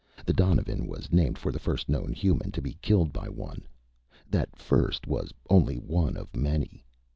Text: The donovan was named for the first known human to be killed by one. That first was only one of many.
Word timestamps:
The 0.25 0.33
donovan 0.33 0.87
was 0.87 1.11
named 1.11 1.37
for 1.37 1.51
the 1.51 1.59
first 1.59 1.87
known 1.87 2.11
human 2.11 2.51
to 2.53 2.61
be 2.63 2.73
killed 2.81 3.13
by 3.13 3.29
one. 3.29 3.67
That 4.27 4.55
first 4.57 5.05
was 5.05 5.31
only 5.47 5.75
one 5.75 6.17
of 6.17 6.35
many. 6.35 6.83